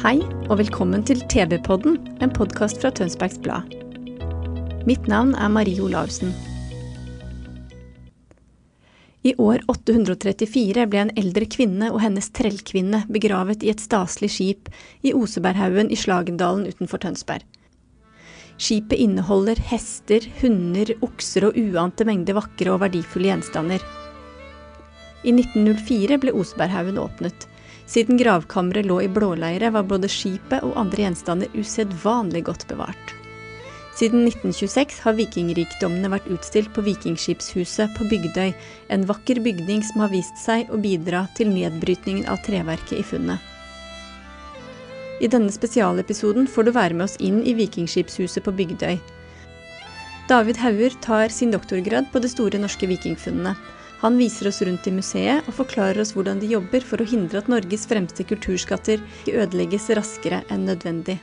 [0.00, 3.74] Hei, og velkommen til TV-podden, en podkast fra Tønsbergs Blad.
[4.88, 6.30] Mitt navn er Marie Olaussen.
[9.28, 14.72] I år 834 ble en eldre kvinne og hennes trellkvinne begravet i et staselig skip
[15.04, 17.44] i Oseberghaugen i Slagendalen utenfor Tønsberg.
[18.56, 23.84] Skipet inneholder hester, hunder, okser og uante mengder vakre og verdifulle gjenstander.
[25.28, 27.49] I 1904 ble Oseberghaugen åpnet.
[27.90, 33.14] Siden gravkammeret lå i blåleire, var både skipet og andre gjenstander usedvanlig godt bevart.
[33.98, 38.52] Siden 1926 har vikingrikdommene vært utstilt på Vikingskipshuset på Bygdøy,
[38.94, 43.42] en vakker bygning som har vist seg å bidra til nedbrytningen av treverket i funnet.
[45.20, 48.96] I denne spesialepisoden får du være med oss inn i Vikingskipshuset på Bygdøy.
[50.30, 53.56] David Hauger tar sin doktorgrad på det store norske vikingfunnene.
[54.00, 57.42] Han viser oss rundt i museet og forklarer oss hvordan de jobber for å hindre
[57.42, 61.18] at Norges fremste kulturskatter ødelegges raskere enn nødvendig.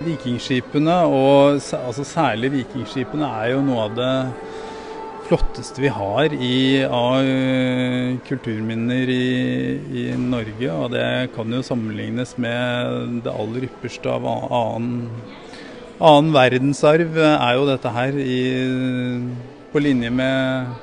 [0.00, 4.14] Vikingskipene, og altså særlig vikingskipene, er jo noe av det
[5.26, 6.54] flotteste vi har i,
[6.86, 9.26] av eh, kulturminner i,
[9.92, 10.70] i Norge.
[10.72, 15.10] Og det kan jo sammenlignes med det aller ypperste av annen,
[16.00, 18.38] annen verdensarv, eh, er jo dette her i,
[19.72, 20.78] på linje med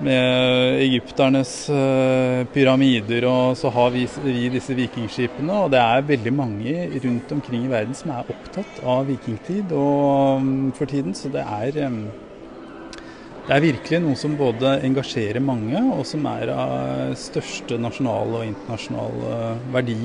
[0.00, 5.58] med egypternes eh, pyramider, og så har vi, vi disse vikingskipene.
[5.66, 10.40] Og det er veldig mange rundt omkring i verden som er opptatt av vikingtid og,
[10.40, 11.16] mm, for tiden.
[11.16, 17.14] Så det er, det er virkelig noe som både engasjerer mange, og som er av
[17.20, 20.00] største nasjonal og internasjonal eh, verdi.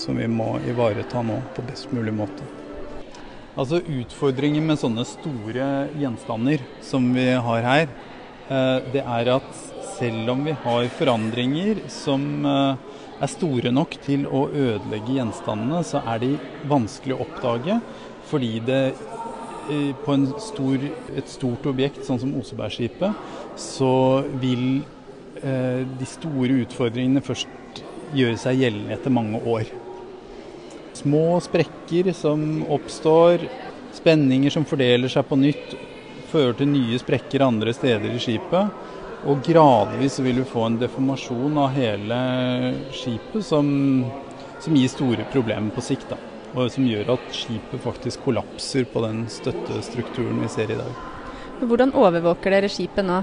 [0.00, 2.46] Som vi må ivareta nå på best mulig måte.
[3.58, 5.66] Altså Utfordringen med sånne store
[6.00, 7.90] gjenstander som vi har her,
[8.48, 9.50] eh, det er at
[9.98, 12.76] selv om vi har forandringer som eh,
[13.20, 16.30] er store nok til å ødelegge gjenstandene, så er de
[16.70, 17.80] vanskelig å oppdage
[18.30, 18.80] fordi det
[19.70, 23.28] eh, på stor, et stort objekt sånn som Osebergskipet,
[23.60, 23.92] så
[24.40, 24.82] vil
[25.42, 27.84] eh, de store utfordringene først
[28.16, 29.68] gjøre seg gjeldende etter mange år.
[31.00, 33.46] Små sprekker som oppstår,
[33.96, 35.76] spenninger som fordeler seg på nytt,
[36.30, 38.82] fører til nye sprekker andre steder i skipet.
[39.20, 42.20] Og gradvis vil vi få en deformasjon av hele
[42.96, 43.66] skipet som,
[44.60, 46.08] som gir store problemer på sikt.
[46.12, 46.20] Da.
[46.56, 50.96] Og som gjør at skipet faktisk kollapser på den støttestrukturen vi ser i dag.
[51.60, 53.20] Hvordan overvåker dere skipet nå?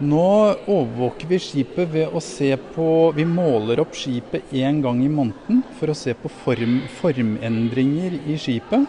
[0.00, 5.10] Nå overvåker vi skipet ved å se på Vi måler opp skipet én gang i
[5.12, 8.88] måneden for å se på form, formendringer i skipet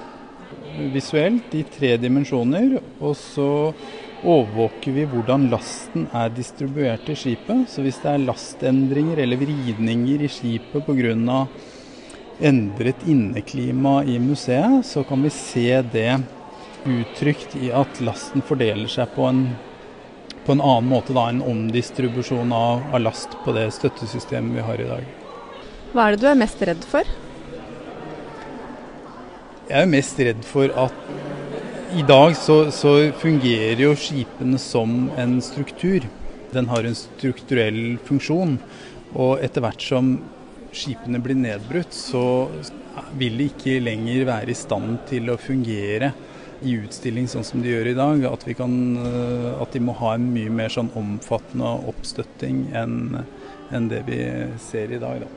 [0.93, 2.77] visuelt i tre dimensjoner.
[3.03, 3.49] Og så
[4.21, 7.65] overvåker vi hvordan lasten er distribuert i skipet.
[7.71, 11.47] Så hvis det er lastendringer eller vridninger i skipet pga.
[12.41, 16.21] endret inneklima i museet, så kan vi se det
[16.87, 19.43] uttrykt i at lasten fordeler seg på en
[20.45, 24.81] på en annen måte da, en omdistribusjon av, av last på det støttesystemet vi har
[24.81, 25.09] i dag.
[25.91, 27.07] Hva er det du er mest redd for?
[29.69, 30.95] Jeg er mest redd for at
[31.91, 36.07] i dag så, så fungerer jo skipene som en struktur.
[36.51, 38.57] Den har en strukturell funksjon.
[39.11, 40.13] Og etter hvert som
[40.71, 42.23] skipene blir nedbrutt, så
[43.19, 46.13] vil de ikke lenger være i stand til å fungere
[46.61, 48.25] i utstilling sånn som de gjør i dag.
[48.29, 53.23] At, kan, eh, at de må ha en mye mer sånn omfattende oppstøtting enn
[53.71, 54.19] enn det vi
[54.59, 55.21] ser i dag.
[55.23, 55.29] Da.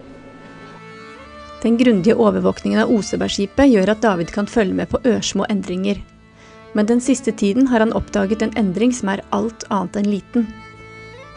[1.62, 6.00] Den grundige overvåkningen av Osebergskipet gjør at David kan følge med på ørsmå endringer.
[6.74, 10.48] Men den siste tiden har han oppdaget en endring som er alt annet enn liten.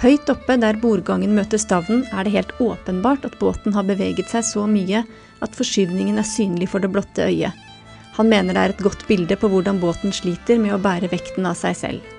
[0.01, 4.45] Høyt oppe der bordgangen møter stavnen, er det helt åpenbart at båten har beveget seg
[4.45, 5.05] så mye
[5.41, 7.66] at forskyvningen er synlig for det blotte øyet.
[8.17, 11.45] Han mener det er et godt bilde på hvordan båten sliter med å bære vekten
[11.45, 12.13] av seg selv.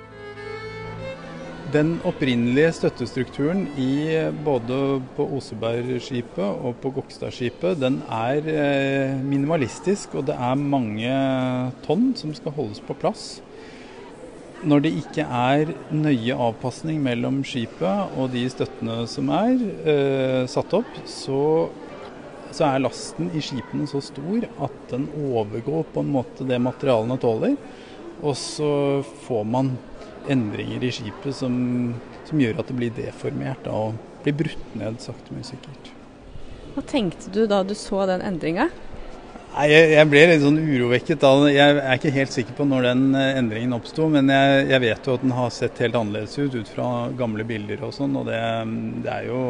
[1.68, 4.14] Den opprinnelige støttestrukturen i
[4.46, 4.76] både
[5.18, 11.18] på Osebergskipet og på Gokstadskipet, den er eh, minimalistisk, og det er mange
[11.84, 13.26] tonn som skal holdes på plass.
[14.64, 19.60] Når det ikke er nøye avpasning mellom skipet og de støttene som er
[19.92, 21.42] eh, satt opp, så,
[22.54, 27.18] så, er lasten i skipene så stor at den overgår på en måte det materialene
[27.20, 27.56] tåler.
[28.18, 28.72] Og så
[29.26, 29.76] får man
[30.28, 31.54] endringer i skipet som,
[32.28, 35.92] som gjør at det blir deformert da, og blir brutt ned sakte, men sikkert.
[36.74, 38.68] Hva tenkte du da du så den endringa?
[39.48, 41.30] Jeg, jeg, ble litt sånn urovekket da.
[41.50, 45.08] Jeg er ikke helt sikker på når den eh, endringen oppsto, men jeg, jeg, vet
[45.08, 48.14] jo at den har sett helt annerledes ut ut fra gamle bilder og sånn.
[48.20, 48.38] Og det,
[49.06, 49.40] det, er jo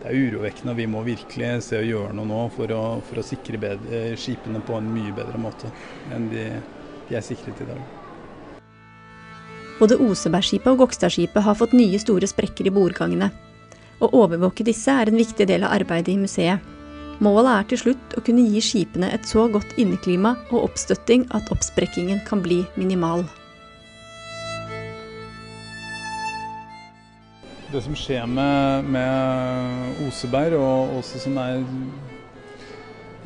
[0.00, 0.72] det er urovekkende.
[0.72, 4.16] og Vi må virkelig se å gjøre noe nå for å, for å sikre bedre,
[4.20, 5.72] skipene på en mye bedre måte
[6.14, 6.46] enn de,
[7.08, 7.80] de er sikret i dag.
[9.80, 13.30] Både Osebergskipet og Gokstadskipet har fått nye store sprekker i bordgangene.
[14.00, 16.68] Å overvåke disse er en viktig del av arbeidet i museet.
[17.20, 21.52] Målet er til slutt å kunne gi skipene et så godt inneklima og oppstøtting at
[21.52, 23.26] oppsprekkingen kan bli minimal.
[27.70, 31.60] Det som skjer med, med Oseberg, og også som er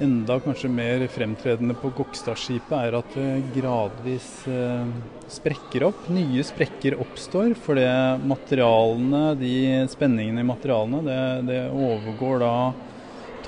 [0.05, 4.91] enda kanskje mer fremtredende på Gokstadskipet, er at det gradvis eh,
[5.33, 6.03] sprekker opp.
[6.13, 7.87] Nye sprekker oppstår fordi
[8.29, 9.55] materialene, de
[9.89, 12.53] spenningene i materialene, det, det overgår da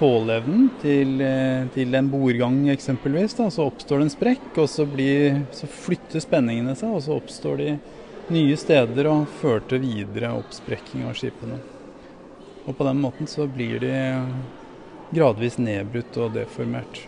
[0.00, 3.37] tåleevnen til, eh, til, en bordgang eksempelvis.
[3.37, 3.50] Da.
[3.52, 7.60] Så oppstår det en sprekk, og så, blir, så flytter spenningene seg, og så oppstår
[7.60, 7.70] de
[8.32, 11.58] nye steder og førte videre oppsprekking av skipene.
[12.67, 13.93] Og på den måten så blir de
[15.14, 17.05] gradvis nedbrutt og deformert.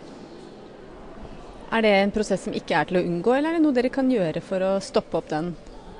[1.69, 3.91] Er det en prosess som ikke er til å unngå, eller er det noe dere
[3.93, 5.51] kan gjøre for å stoppe opp den?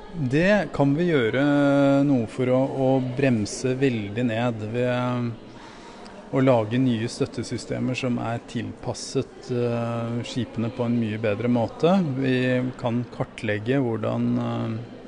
[0.10, 1.44] Det kan vi gjøre
[2.08, 5.30] noe for å, å bremse veldig ned ved
[6.34, 11.94] å lage nye støttesystemer som er tilpasset uh, skipene på en mye bedre måte.
[12.18, 12.34] Vi
[12.82, 14.99] kan kartlegge hvordan uh,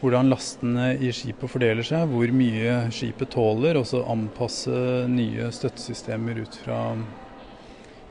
[0.00, 4.74] hvordan lastene i skipet fordeler seg, hvor mye skipet tåler, og så anpasse
[5.10, 6.80] nye støttesystemer ut fra,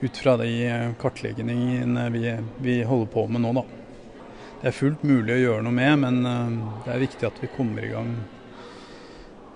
[0.01, 0.51] ut fra de
[0.99, 2.23] kartleggingene vi,
[2.63, 3.53] vi, holder på med nå.
[3.59, 3.65] Da.
[4.61, 7.51] Det er fullt mulig å gjøre noe med, men eh, det er viktig at vi
[7.55, 8.15] kommer i gang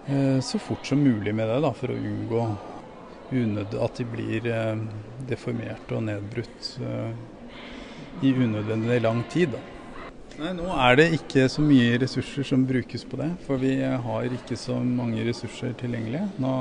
[0.06, 2.46] eh, så fort som mulig med det, da, for å unngå
[3.32, 6.66] at de blir deformerte deformert og nedbrutt
[8.28, 9.54] i unødvendig lang tid.
[9.56, 9.71] Da.
[10.42, 14.32] Nei, Nå er det ikke så mye ressurser som brukes på det, for vi har
[14.34, 16.24] ikke så mange ressurser tilgjengelig.
[16.42, 16.54] Nå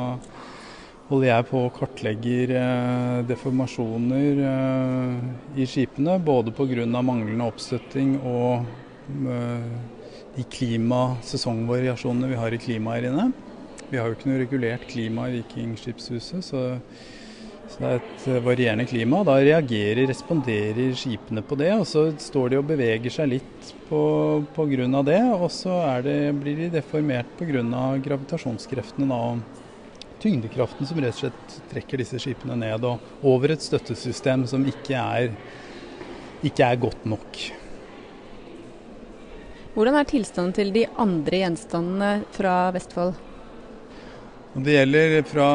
[1.08, 5.22] holder jeg på å kartlegge eh, deformasjoner eh,
[5.56, 6.84] i skipene, både pga.
[7.00, 8.68] manglende oppstøtting og
[9.08, 9.72] eh,
[10.36, 13.30] de klima-sesongvariasjonene vi har i klimaet her inne.
[13.88, 16.66] Vi har jo ikke noe regulert klima i Vikingskipshuset, så
[17.70, 19.22] så det er et eh, varierende klima.
[19.26, 25.02] Da reagerer, responderer skipene på det, og så står de og beveger seg litt pga.
[25.06, 25.22] det.
[25.36, 27.62] Og så det, blir de deformert pga.
[28.02, 29.22] gravitasjonskreftene da,
[30.20, 34.98] tyngdekraften som rett og slett trekker disse skipene ned og over et støttesystem som ikke
[34.98, 35.32] er,
[36.44, 37.40] ikke er godt nok.
[39.72, 43.29] Hvordan er tilstanden til de andre gjenstandene fra Vestfold?
[44.50, 45.48] Og det gjelder fra,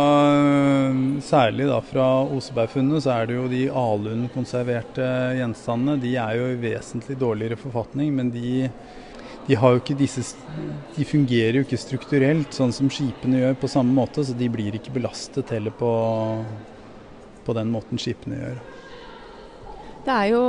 [1.26, 6.00] Særlig da fra Osebergfunnet, så er det jo de alunkonserverte gjenstandene.
[6.00, 8.70] De er jo i vesentlig dårligere forfatning, men de,
[9.50, 9.58] de,
[10.00, 10.24] disse,
[10.96, 14.80] de, fungerer jo ikke strukturelt sånn som skipene gjør på samme måte, så de blir
[14.80, 15.92] ikke belastet heller på,
[17.44, 18.64] på den måten skipene gjør.
[20.06, 20.42] Det er jo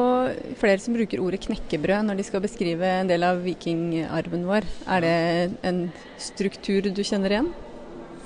[0.60, 4.66] flere som bruker ordet knekkebrød når de skal beskrive en del av vikingarven vår.
[4.92, 5.14] Er det
[5.66, 5.86] en
[6.20, 7.54] struktur du kjenner igjen?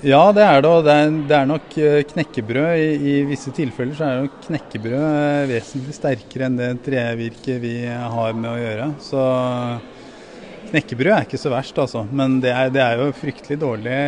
[0.00, 0.68] Ja, det er det.
[0.70, 2.68] Og det er, det er nok eh, knekkebrød.
[2.80, 7.74] I, I, visse tilfeller så er nok knekkebrød eh, vesentlig sterkere enn det trevirket vi
[7.84, 8.86] har med å gjøre.
[9.04, 9.24] Så
[10.70, 12.06] knekkebrød er ikke så verst, altså.
[12.16, 13.98] Men det er, det er jo fryktelig dårlig,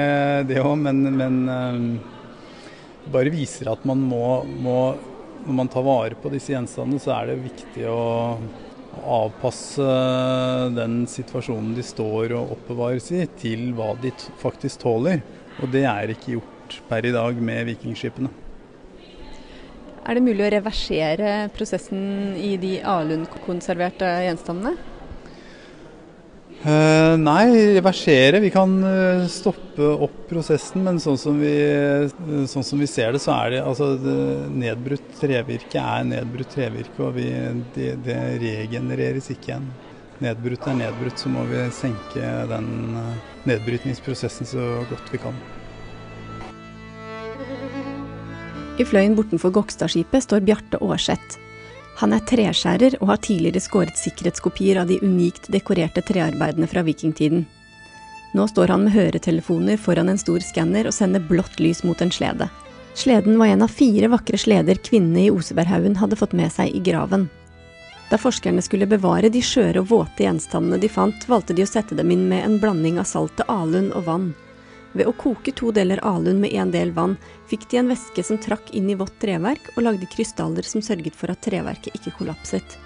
[0.49, 0.73] det òg.
[0.81, 4.79] Men, men det eh, bare viser at man må, må,
[5.45, 8.01] Når man tar vare på disse gjenstandene, så er det viktig å
[9.13, 9.85] avpasse
[10.77, 15.21] den situasjonen de står og oppbevares i, til hva de faktisk tåler.
[15.61, 18.33] Og det er ikke gjort per i dag med vikingskipene.
[20.03, 24.75] Er det mulig å reversere prosessen i de alunkonserverte gjenstandene?
[26.63, 28.39] Uh, nei, reversere.
[28.43, 33.17] Vi kan uh, stoppe opp prosessen, men sånn som, vi, uh, sånn som vi, ser
[33.17, 34.15] det, så er det altså det,
[34.63, 37.27] nedbrutt trevirke er nedbrutt trevirke, og vi,
[37.75, 39.67] det, det, regenereres ikke igjen.
[40.23, 42.69] Nedbrutt er nedbrutt, så må vi senke den
[43.49, 45.37] nedbrytningsprosessen så godt vi kan.
[48.81, 51.39] I fløyen bortenfor Gokstadskipet står Bjarte Aarseth.
[52.01, 57.45] Han er treskjærer og har tidligere skåret sikkerhetskopier av de unikt dekorerte trearbeidene fra vikingtiden.
[58.33, 62.15] Nå står han med høretelefoner foran en stor skanner og sender blått lys mot en
[62.15, 62.49] slede.
[62.97, 66.81] Sleden var en av fire vakre sleder kvinnene i Oseberghaugen hadde fått med seg i
[66.85, 67.29] graven.
[68.13, 71.97] Da forskerne skulle bevare de skjøre og våte gjenstandene de fant, valgte de å sette
[71.97, 74.27] dem inn med en blanding av saltet alun og vann.
[74.93, 77.15] Ved å koke to deler alun med en del vann,
[77.49, 81.17] fikk de en væske som trakk inn i vått treverk, og lagde krystaller som sørget
[81.17, 82.77] for at treverket ikke kollapset.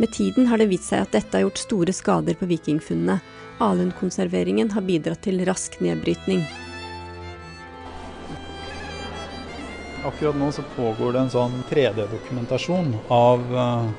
[0.00, 3.18] Med tiden har det vist seg at dette har gjort store skader på vikingfunnene.
[3.60, 6.46] Alunkonserveringen har bidratt til rask nedbrytning.
[10.08, 13.94] Akkurat nå så pågår det en sånn 3D-dokumentasjon av uh,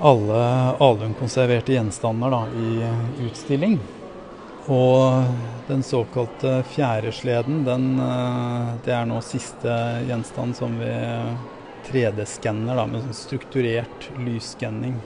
[0.00, 0.42] alle
[0.82, 3.78] alunkonserverte gjenstander da, i utstilling.
[4.70, 5.24] Og
[5.66, 9.74] den såkalte fjæresleden, den, uh, det er nå siste
[10.06, 10.92] gjenstand som vi
[11.88, 15.00] 3D-skanner med sånn strukturert lysskanning.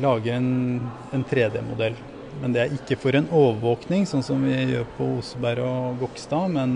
[0.00, 1.98] Lager en, en 3D-modell.
[2.40, 6.48] Men det er ikke for en overvåkning, sånn som vi gjør på Oseberg og Gokstad.
[6.56, 6.74] men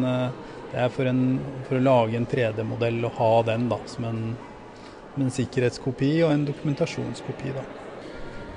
[0.73, 4.23] det er for, en, for å lage en 3D-modell og ha den da, som en,
[5.25, 7.53] en, sikkerhetskopi og en dokumentasjonskopi.
[7.57, 7.65] Da.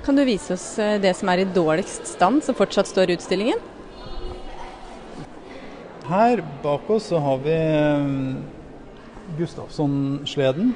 [0.06, 3.18] Kan du vise oss eh, det som er i dårligst stand, som fortsatt står i
[3.18, 3.60] utstillingen?
[6.08, 8.10] Her bak oss så har vi eh,
[9.38, 10.74] Gustavsson-sleden.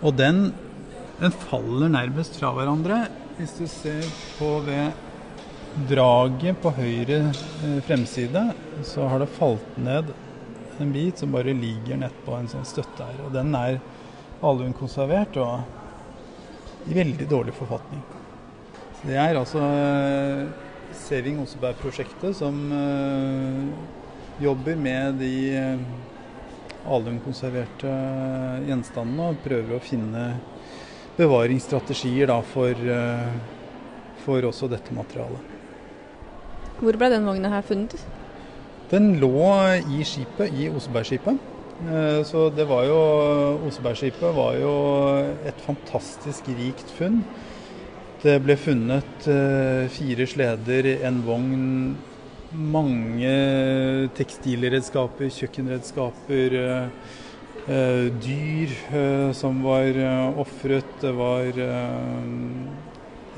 [0.00, 0.48] Og den,
[1.20, 3.04] den faller nærmest fra hverandre.
[3.36, 4.04] Hvis du ser
[4.38, 4.96] på ved
[5.90, 8.50] draget på høyre eh, fremside,
[8.84, 10.10] så har det falt ned
[10.80, 13.18] en bit som bare ligger nedpå en sånn støtte her.
[13.26, 13.78] Og den er
[14.44, 18.02] alunkonservert og i veldig dårlig forfatning.
[19.00, 20.48] Så det er altså uh,
[20.96, 23.68] Saving Oseberg-prosjektet som uh,
[24.40, 27.92] jobber med de uh, alunkonserverte
[28.68, 30.24] gjenstandene og prøver å finne
[31.18, 32.78] bevaringsstrategier da, for,
[34.22, 35.50] for også dette materialet.
[36.78, 37.98] Hvor ble den vogna her funnet?
[38.88, 39.42] Den lå
[39.92, 41.36] i skipet, i Osebergskipet.
[41.80, 42.98] Eh, så det var jo
[43.68, 44.74] Osebergskipet var jo
[45.48, 47.22] et fantastisk rikt funn.
[48.20, 51.62] Det ble funnet eh, fire sleder, en vogn,
[52.50, 53.32] mange
[54.18, 58.72] tekstilredskaper, kjøkkenredskaper, eh, dyr
[59.36, 59.96] som var
[60.42, 60.88] ofret.
[61.00, 61.60] Det var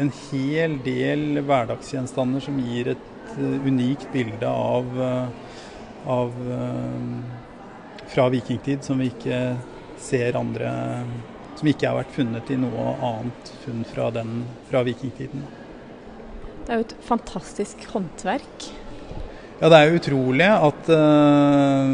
[0.01, 4.89] en hel del hverdagsgjenstander som gir et unikt bilde av,
[6.17, 6.39] av
[8.13, 9.41] fra vikingtid som vi ikke
[10.03, 10.73] ser andre
[11.57, 15.45] Som ikke har vært funnet i noe annet funn fra, den, fra vikingtiden.
[16.67, 18.67] Det er jo et fantastisk håndverk.
[19.61, 21.93] Ja, det er utrolig at uh,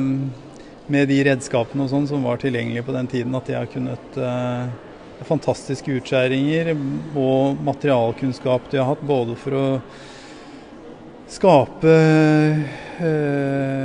[0.88, 4.20] med de redskapene og sånn som var tilgjengelige på den tiden, at de har kunnet
[4.22, 4.70] uh,
[5.26, 6.70] Fantastiske utskjæringer
[7.18, 9.64] og materialkunnskap de har hatt både for å
[11.28, 11.94] skape
[13.04, 13.78] eh,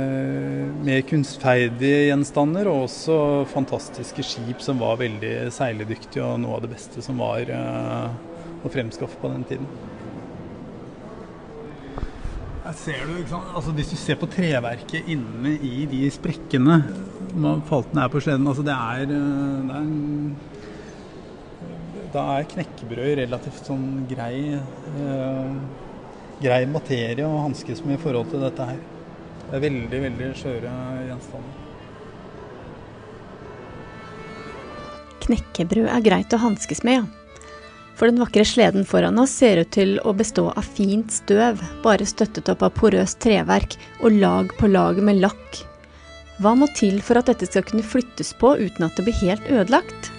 [0.84, 3.16] mer kunstferdige gjenstander, og også
[3.52, 8.08] fantastiske skip som var veldig seiledyktige og noe av det beste som var eh,
[8.64, 9.68] å fremskaffe på den tiden.
[12.74, 16.78] Ser du, altså Hvis du ser på treverket inne i de sprekkene
[17.36, 19.08] man falt ned på sleden altså det er, eh,
[19.68, 20.36] det er en,
[22.14, 25.56] Da er knekkebrød relativt sånn grei eh,
[26.42, 28.80] grei materie å hanskes med i forhold til dette her.
[29.44, 30.72] Det er veldig, veldig skjøre
[31.10, 31.60] gjenstander.
[35.24, 37.04] Knekkebrød er greit å hanskes med, ja.
[37.94, 42.08] For den vakre sleden foran oss ser ut til å bestå av fint støv, bare
[42.08, 45.60] støttet opp av porøst treverk og lag på lag med lakk.
[46.42, 49.46] Hva må til for at dette skal kunne flyttes på uten at det blir helt
[49.46, 50.10] ødelagt?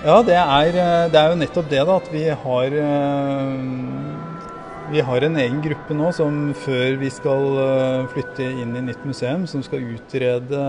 [0.00, 3.56] Ja, det er, eh, det er, jo nettopp det da, at vi har, eh,
[4.94, 9.04] vi har en egen gruppe nå som før vi skal eh, flytte inn i nytt
[9.04, 10.62] museum, som skal utrede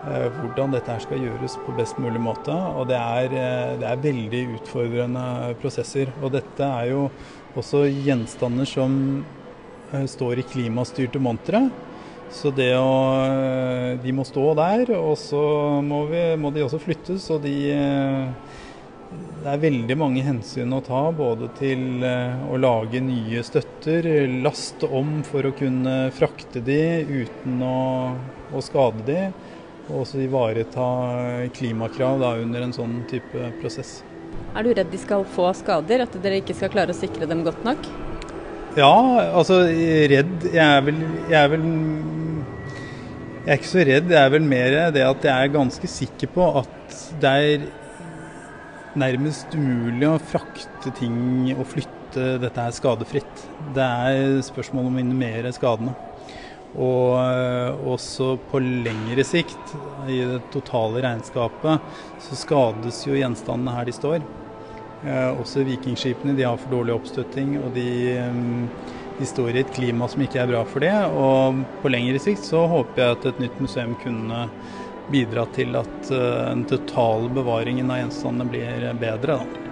[0.00, 2.52] hvordan dette her skal gjøres på best mulig måte.
[2.52, 3.32] Og det er,
[3.80, 5.24] det er veldig utfordrende
[5.60, 6.12] prosesser.
[6.22, 7.10] Og dette er jo
[7.60, 8.94] også gjenstander som
[10.08, 11.66] står i klimastyrte montre.
[12.30, 12.90] Så det å
[13.26, 15.42] eh, De må stå der, og så
[15.84, 17.26] må, vi, må de også flyttes.
[17.34, 18.50] Og de eh,
[19.42, 24.06] Det er veldig mange hensyn å ta, både til eh, å lage nye støtter,
[24.44, 27.80] laste om for å kunne frakte de uten å,
[28.54, 29.22] å skade de.
[29.90, 30.86] og også ivareta
[31.56, 34.04] klimakrav da, under en sånn type prosess.
[34.54, 37.42] Er du redd de skal få skader, at dere ikke skal klare å sikre dem
[37.46, 37.90] godt nok?
[38.78, 38.94] Ja,
[39.34, 41.64] altså redd Jeg er vel, jeg er vel
[43.42, 44.12] Jeg er ikke så redd.
[44.12, 47.64] Jeg er vel mer det at jeg er ganske sikker på at det er
[49.00, 53.42] nærmest umulig å frakte ting og flytte dette her skadefritt.
[53.74, 55.94] Det er spørsmål om å minimere skadene.
[56.78, 59.74] Og eh, også på lengre sikt,
[60.06, 61.90] i det totale regnskapet,
[62.22, 64.22] så skades jo gjenstandene her de står.
[65.00, 67.86] Eh, også vikingskipene de har for dårlig oppstøtting, og de,
[68.18, 68.42] eh,
[69.20, 70.94] de, står i et klima som ikke er bra for det.
[71.14, 74.44] Og på lengre sikt så håper jeg at et nytt museum kunne
[75.10, 79.40] bidra til at den totale bevaringen av gjenstandene blir bedre.
[79.40, 79.69] Da.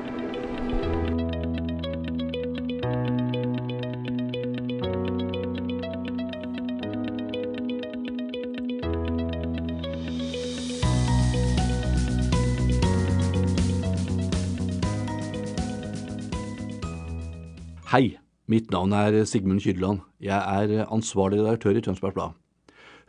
[17.88, 18.18] Hei,
[18.52, 20.02] mitt navn er Sigmund Kyrland.
[20.20, 22.34] Jeg er ansvarlig redaktør i Tønsbergs Blad.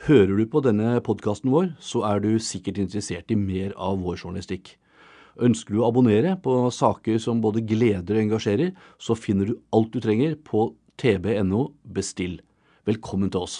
[0.05, 4.21] Hører du på denne podkasten vår, så er du sikkert interessert i mer av vår
[4.21, 4.77] journalistikk.
[5.35, 9.91] Ønsker du å abonnere på saker som både gleder og engasjerer, så finner du alt
[9.91, 12.39] du trenger på tb.no bestill.
[12.87, 13.59] Velkommen til oss.